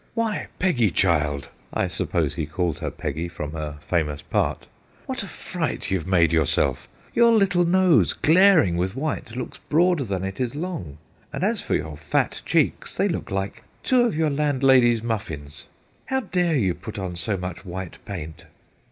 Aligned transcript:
'Why, 0.15 0.47
Peggy 0.57 0.89
child,' 0.89 1.49
I 1.71 1.85
suppose 1.85 2.33
he 2.33 2.47
called 2.47 2.79
her 2.79 2.89
Peggy 2.89 3.27
from 3.27 3.51
her 3.51 3.77
famous 3.81 4.23
part 4.23 4.65
* 4.85 5.05
what 5.05 5.21
a 5.21 5.27
fright 5.27 5.91
you 5.91 5.97
have 5.99 6.07
made 6.07 6.33
yourself! 6.33 6.89
Your 7.13 7.31
little 7.31 7.65
nose, 7.65 8.13
glaring 8.13 8.77
with 8.77 8.95
white, 8.95 9.35
looks 9.35 9.59
broader 9.69 10.03
than 10.03 10.23
it 10.23 10.39
is 10.39 10.55
long, 10.55 10.97
and 11.31 11.43
as 11.43 11.61
for 11.61 11.75
your 11.75 11.97
fat 11.97 12.41
cheeks, 12.47 12.95
they 12.95 13.07
look 13.07 13.29
like 13.29 13.61
two 13.83 14.01
of 14.01 14.15
your 14.17 14.31
landlady's 14.31 15.03
muffins. 15.03 15.67
How 16.07 16.21
dare 16.21 16.57
you 16.57 16.73
put 16.73 16.97
on 16.97 17.15
so 17.15 17.37
much 17.37 17.63
white 17.63 17.99
paint 18.03 18.45